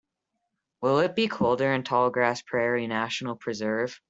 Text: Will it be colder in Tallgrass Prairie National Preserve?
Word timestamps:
Will 0.81 0.97
it 0.97 1.15
be 1.15 1.27
colder 1.27 1.71
in 1.71 1.83
Tallgrass 1.83 2.43
Prairie 2.43 2.87
National 2.87 3.35
Preserve? 3.35 3.99